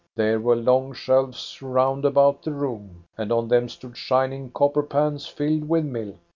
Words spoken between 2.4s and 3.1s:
the room,